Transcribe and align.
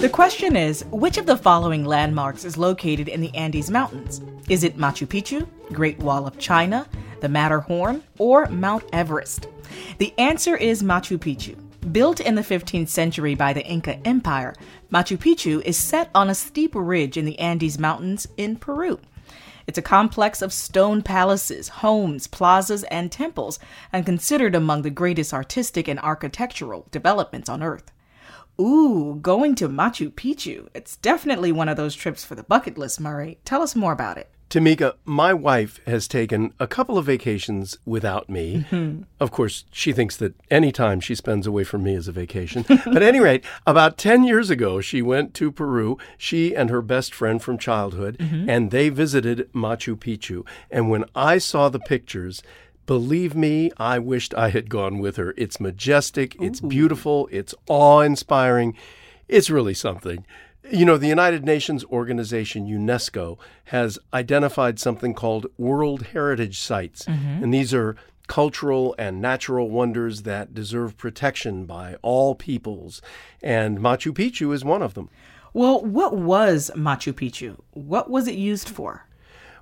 The 0.00 0.08
question 0.10 0.56
is 0.56 0.84
which 0.90 1.18
of 1.18 1.26
the 1.26 1.36
following 1.36 1.84
landmarks 1.84 2.44
is 2.44 2.56
located 2.56 3.08
in 3.08 3.20
the 3.20 3.34
Andes 3.36 3.70
Mountains? 3.70 4.22
Is 4.48 4.64
it 4.64 4.78
Machu 4.78 5.06
Picchu, 5.06 5.46
Great 5.72 5.98
Wall 5.98 6.26
of 6.26 6.38
China, 6.38 6.88
the 7.20 7.28
Matterhorn, 7.28 8.02
or 8.18 8.46
Mount 8.46 8.84
Everest? 8.92 9.48
The 9.98 10.14
answer 10.18 10.56
is 10.56 10.82
Machu 10.82 11.18
Picchu. 11.18 11.56
Built 11.92 12.20
in 12.20 12.34
the 12.34 12.42
15th 12.42 12.88
century 12.88 13.34
by 13.34 13.52
the 13.52 13.66
Inca 13.66 13.98
Empire, 14.06 14.54
Machu 14.92 15.18
Picchu 15.18 15.62
is 15.62 15.76
set 15.76 16.08
on 16.14 16.30
a 16.30 16.34
steep 16.34 16.72
ridge 16.74 17.16
in 17.16 17.24
the 17.24 17.38
Andes 17.38 17.78
Mountains 17.78 18.26
in 18.36 18.56
Peru. 18.56 18.98
It's 19.66 19.78
a 19.78 19.82
complex 19.82 20.42
of 20.42 20.52
stone 20.52 21.02
palaces, 21.02 21.68
homes, 21.68 22.26
plazas, 22.26 22.84
and 22.84 23.12
temples, 23.12 23.58
and 23.92 24.06
considered 24.06 24.54
among 24.54 24.82
the 24.82 24.90
greatest 24.90 25.34
artistic 25.34 25.88
and 25.88 26.00
architectural 26.00 26.86
developments 26.90 27.48
on 27.48 27.62
Earth. 27.62 27.92
Ooh, 28.60 29.18
going 29.22 29.54
to 29.56 29.68
Machu 29.68 30.10
Picchu. 30.10 30.68
It's 30.74 30.96
definitely 30.96 31.52
one 31.52 31.68
of 31.68 31.76
those 31.76 31.94
trips 31.94 32.24
for 32.24 32.34
the 32.34 32.42
bucket 32.42 32.76
list, 32.76 33.00
Murray. 33.00 33.38
Tell 33.44 33.62
us 33.62 33.74
more 33.74 33.92
about 33.92 34.18
it. 34.18 34.30
Tamika, 34.50 34.94
my 35.04 35.32
wife 35.32 35.80
has 35.86 36.08
taken 36.08 36.52
a 36.58 36.66
couple 36.66 36.98
of 36.98 37.06
vacations 37.06 37.78
without 37.84 38.28
me. 38.28 38.66
Mm-hmm. 38.68 39.02
Of 39.20 39.30
course, 39.30 39.64
she 39.70 39.92
thinks 39.92 40.16
that 40.16 40.34
any 40.50 40.72
time 40.72 40.98
she 40.98 41.14
spends 41.14 41.46
away 41.46 41.62
from 41.62 41.84
me 41.84 41.94
is 41.94 42.08
a 42.08 42.12
vacation. 42.12 42.64
but 42.68 42.96
at 42.96 43.02
any 43.04 43.20
rate, 43.20 43.44
about 43.64 43.96
10 43.96 44.24
years 44.24 44.50
ago, 44.50 44.80
she 44.80 45.02
went 45.02 45.34
to 45.34 45.52
Peru, 45.52 45.98
she 46.18 46.52
and 46.52 46.68
her 46.68 46.82
best 46.82 47.14
friend 47.14 47.40
from 47.40 47.58
childhood, 47.58 48.18
mm-hmm. 48.18 48.50
and 48.50 48.72
they 48.72 48.88
visited 48.88 49.48
Machu 49.52 49.94
Picchu. 49.94 50.44
And 50.68 50.90
when 50.90 51.04
I 51.14 51.38
saw 51.38 51.68
the 51.68 51.78
pictures, 51.78 52.42
Believe 52.90 53.36
me, 53.36 53.70
I 53.76 54.00
wished 54.00 54.34
I 54.34 54.48
had 54.50 54.68
gone 54.68 54.98
with 54.98 55.14
her. 55.14 55.32
It's 55.36 55.60
majestic, 55.60 56.34
it's 56.40 56.60
beautiful, 56.60 57.28
it's 57.30 57.54
awe 57.68 58.00
inspiring. 58.00 58.76
It's 59.28 59.48
really 59.48 59.74
something. 59.74 60.26
You 60.68 60.84
know, 60.84 60.98
the 60.98 61.06
United 61.06 61.44
Nations 61.44 61.84
organization 61.84 62.66
UNESCO 62.66 63.38
has 63.66 64.00
identified 64.12 64.80
something 64.80 65.14
called 65.14 65.46
World 65.56 66.06
Heritage 66.06 66.58
Sites, 66.58 67.04
mm-hmm. 67.04 67.44
and 67.44 67.54
these 67.54 67.72
are 67.72 67.94
cultural 68.26 68.96
and 68.98 69.22
natural 69.22 69.70
wonders 69.70 70.22
that 70.22 70.52
deserve 70.52 70.96
protection 70.96 71.66
by 71.66 71.94
all 72.02 72.34
peoples, 72.34 73.00
and 73.40 73.78
Machu 73.78 74.10
Picchu 74.10 74.52
is 74.52 74.64
one 74.64 74.82
of 74.82 74.94
them. 74.94 75.08
Well, 75.52 75.80
what 75.80 76.16
was 76.16 76.72
Machu 76.74 77.12
Picchu? 77.12 77.56
What 77.70 78.10
was 78.10 78.26
it 78.26 78.34
used 78.34 78.68
for? 78.68 79.06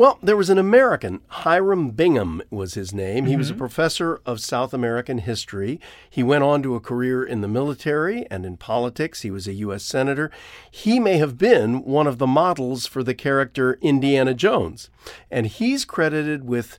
Well, 0.00 0.18
there 0.22 0.34
was 0.34 0.48
an 0.48 0.56
American, 0.56 1.20
Hiram 1.26 1.90
Bingham 1.90 2.40
was 2.48 2.72
his 2.72 2.94
name. 2.94 3.24
Mm-hmm. 3.24 3.30
He 3.32 3.36
was 3.36 3.50
a 3.50 3.52
mm-hmm. 3.52 3.58
professor 3.58 4.22
of 4.24 4.40
South 4.40 4.72
American 4.72 5.18
history. 5.18 5.78
He 6.08 6.22
went 6.22 6.42
on 6.42 6.62
to 6.62 6.74
a 6.74 6.80
career 6.80 7.22
in 7.22 7.42
the 7.42 7.48
military 7.48 8.26
and 8.30 8.46
in 8.46 8.56
politics. 8.56 9.20
He 9.20 9.30
was 9.30 9.46
a 9.46 9.52
U.S. 9.52 9.84
Senator. 9.84 10.30
He 10.70 10.98
may 10.98 11.18
have 11.18 11.36
been 11.36 11.84
one 11.84 12.06
of 12.06 12.16
the 12.16 12.26
models 12.26 12.86
for 12.86 13.02
the 13.02 13.12
character 13.12 13.76
Indiana 13.82 14.32
Jones. 14.32 14.88
And 15.30 15.46
he's 15.46 15.84
credited 15.84 16.44
with 16.48 16.78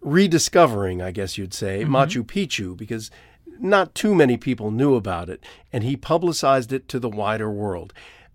rediscovering, 0.00 1.02
I 1.02 1.10
guess 1.10 1.36
you'd 1.36 1.54
say, 1.54 1.82
mm-hmm. 1.82 1.96
Machu 1.96 2.22
Picchu 2.22 2.76
because 2.76 3.10
not 3.58 3.92
too 3.92 4.14
many 4.14 4.36
people 4.36 4.70
knew 4.70 4.94
about 4.94 5.28
it. 5.28 5.42
And 5.72 5.82
he 5.82 5.96
publicized 5.96 6.72
it 6.72 6.86
to 6.90 7.00
the 7.00 7.10
wider 7.10 7.50
world. 7.50 7.92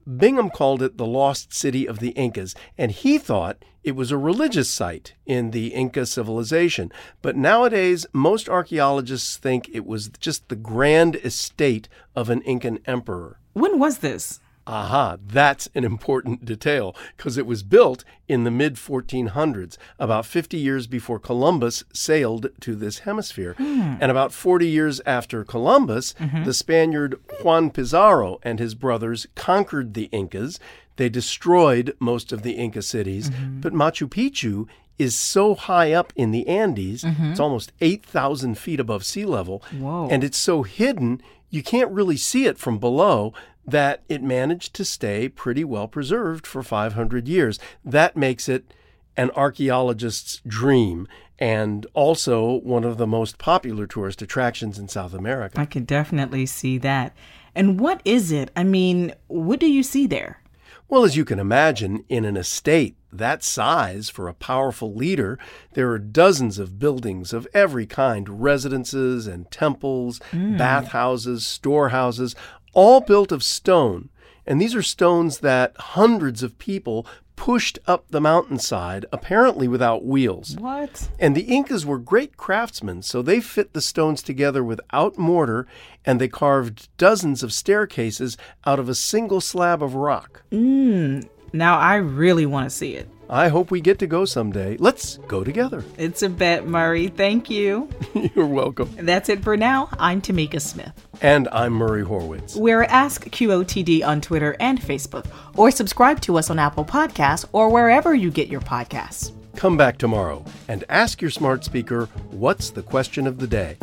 Bingham 0.07 0.49
called 0.49 0.81
it 0.81 0.97
the 0.97 1.05
lost 1.05 1.53
city 1.53 1.85
of 1.85 1.99
the 1.99 2.11
Incas, 2.11 2.55
and 2.77 2.91
he 2.91 3.17
thought 3.17 3.63
it 3.83 3.95
was 3.95 4.11
a 4.11 4.17
religious 4.17 4.69
site 4.69 5.15
in 5.25 5.51
the 5.51 5.67
Inca 5.73 6.05
civilization. 6.05 6.91
But 7.21 7.35
nowadays, 7.35 8.05
most 8.13 8.47
archaeologists 8.47 9.37
think 9.37 9.69
it 9.73 9.85
was 9.85 10.09
just 10.19 10.47
the 10.47 10.55
grand 10.55 11.15
estate 11.17 11.89
of 12.15 12.29
an 12.29 12.41
Incan 12.41 12.79
emperor. 12.85 13.39
When 13.53 13.79
was 13.79 13.97
this? 13.99 14.39
Aha, 14.67 15.17
that's 15.25 15.69
an 15.73 15.85
important 15.85 16.43
detail 16.43 16.93
because 17.15 17.37
it 17.37 17.45
was 17.45 17.63
built 17.63 18.03
in 18.27 18.43
the 18.43 18.51
mid 18.51 18.75
1400s, 18.75 19.77
about 19.97 20.25
50 20.25 20.57
years 20.57 20.87
before 20.87 21.19
Columbus 21.19 21.85
sailed 21.93 22.49
to 22.59 22.75
this 22.75 22.99
hemisphere. 22.99 23.55
Mm. 23.57 23.97
And 24.01 24.11
about 24.11 24.33
40 24.33 24.67
years 24.67 24.99
after 25.05 25.45
Columbus, 25.45 26.13
mm-hmm. 26.13 26.43
the 26.43 26.53
Spaniard 26.53 27.19
Juan 27.41 27.71
Pizarro 27.71 28.39
and 28.43 28.59
his 28.59 28.75
brothers 28.75 29.27
conquered 29.35 29.93
the 29.93 30.09
Incas. 30.11 30.59
They 30.97 31.09
destroyed 31.09 31.95
most 31.99 32.33
of 32.33 32.41
the 32.41 32.53
Inca 32.53 32.81
cities, 32.81 33.29
mm-hmm. 33.29 33.61
but 33.61 33.73
Machu 33.73 34.09
Picchu 34.09 34.67
is 34.97 35.15
so 35.15 35.53
high 35.55 35.93
up 35.93 36.11
in 36.15 36.31
the 36.31 36.47
Andes, 36.47 37.03
mm-hmm. 37.03 37.31
it's 37.31 37.39
almost 37.39 37.71
8,000 37.81 38.57
feet 38.57 38.79
above 38.79 39.05
sea 39.05 39.25
level, 39.25 39.63
Whoa. 39.77 40.07
and 40.09 40.23
it's 40.23 40.37
so 40.37 40.63
hidden 40.63 41.21
you 41.49 41.63
can't 41.63 41.91
really 41.91 42.17
see 42.17 42.45
it 42.45 42.57
from 42.57 42.77
below 42.77 43.33
that 43.65 44.03
it 44.07 44.23
managed 44.23 44.73
to 44.75 44.85
stay 44.85 45.27
pretty 45.27 45.63
well 45.63 45.87
preserved 45.87 46.47
for 46.47 46.63
500 46.63 47.27
years. 47.27 47.59
That 47.83 48.15
makes 48.15 48.47
it 48.47 48.73
an 49.17 49.31
archaeologist's 49.31 50.41
dream 50.47 51.07
and 51.39 51.85
also 51.93 52.59
one 52.59 52.83
of 52.83 52.97
the 52.97 53.07
most 53.07 53.37
popular 53.37 53.85
tourist 53.85 54.21
attractions 54.21 54.79
in 54.79 54.87
South 54.87 55.13
America. 55.13 55.59
I 55.59 55.65
can 55.65 55.85
definitely 55.85 56.45
see 56.45 56.77
that. 56.79 57.15
And 57.53 57.79
what 57.79 58.01
is 58.05 58.31
it? 58.31 58.51
I 58.55 58.63
mean, 58.63 59.13
what 59.27 59.59
do 59.59 59.69
you 59.69 59.83
see 59.83 60.07
there? 60.07 60.41
Well, 60.89 61.03
as 61.03 61.17
you 61.17 61.25
can 61.25 61.39
imagine, 61.39 62.05
in 62.07 62.23
an 62.23 62.37
estate 62.37 62.95
that 63.17 63.43
size 63.43 64.09
for 64.09 64.27
a 64.27 64.33
powerful 64.33 64.93
leader, 64.93 65.37
there 65.73 65.91
are 65.91 65.99
dozens 65.99 66.59
of 66.59 66.79
buildings 66.79 67.33
of 67.33 67.47
every 67.53 67.85
kind 67.85 68.41
residences 68.41 69.27
and 69.27 69.49
temples, 69.51 70.19
mm. 70.31 70.57
bathhouses, 70.57 71.45
storehouses, 71.45 72.35
all 72.73 73.01
built 73.01 73.31
of 73.31 73.43
stone. 73.43 74.09
And 74.45 74.61
these 74.61 74.75
are 74.75 74.81
stones 74.81 75.39
that 75.39 75.75
hundreds 75.77 76.41
of 76.41 76.57
people 76.57 77.05
pushed 77.37 77.77
up 77.85 78.09
the 78.09 78.19
mountainside, 78.19 79.05
apparently 79.13 79.67
without 79.67 80.03
wheels. 80.03 80.57
What? 80.57 81.07
And 81.19 81.35
the 81.35 81.43
Incas 81.43 81.85
were 81.85 81.99
great 81.99 82.35
craftsmen, 82.35 83.03
so 83.03 83.21
they 83.21 83.39
fit 83.39 83.73
the 83.73 83.81
stones 83.81 84.21
together 84.21 84.63
without 84.63 85.17
mortar, 85.17 85.67
and 86.03 86.19
they 86.19 86.27
carved 86.27 86.89
dozens 86.97 87.43
of 87.43 87.53
staircases 87.53 88.37
out 88.65 88.79
of 88.79 88.89
a 88.89 88.95
single 88.95 89.39
slab 89.39 89.81
of 89.81 89.95
rock. 89.95 90.43
Mmm. 90.51 91.29
Now 91.53 91.77
I 91.77 91.95
really 91.95 92.45
want 92.45 92.69
to 92.69 92.75
see 92.75 92.95
it. 92.95 93.07
I 93.29 93.49
hope 93.49 93.71
we 93.71 93.81
get 93.81 93.99
to 93.99 94.07
go 94.07 94.23
someday. 94.23 94.77
Let's 94.77 95.17
go 95.27 95.43
together. 95.43 95.83
It's 95.97 96.21
a 96.23 96.29
bet, 96.29 96.65
Murray. 96.65 97.09
Thank 97.09 97.49
you. 97.49 97.89
You're 98.35 98.45
welcome. 98.45 98.89
That's 98.97 99.27
it 99.27 99.43
for 99.43 99.57
now. 99.57 99.89
I'm 99.99 100.21
Tamika 100.21 100.61
Smith. 100.61 100.93
And 101.21 101.49
I'm 101.51 101.73
Murray 101.73 102.03
Horwitz. 102.03 102.55
We're 102.55 102.83
Ask 102.83 103.25
QOTD 103.25 104.05
on 104.05 104.21
Twitter 104.21 104.55
and 104.61 104.79
Facebook, 104.79 105.25
or 105.55 105.71
subscribe 105.71 106.21
to 106.21 106.37
us 106.37 106.49
on 106.49 106.57
Apple 106.57 106.85
Podcasts 106.85 107.45
or 107.51 107.69
wherever 107.69 108.15
you 108.15 108.31
get 108.31 108.47
your 108.47 108.61
podcasts. 108.61 109.33
Come 109.57 109.75
back 109.75 109.97
tomorrow 109.97 110.45
and 110.69 110.85
ask 110.87 111.21
your 111.21 111.31
smart 111.31 111.65
speaker 111.65 112.05
what's 112.31 112.69
the 112.69 112.83
question 112.83 113.27
of 113.27 113.39
the 113.39 113.47
day. 113.47 113.77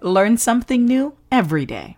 Learn 0.00 0.36
something 0.36 0.84
new 0.84 1.16
every 1.32 1.66
day. 1.66 1.97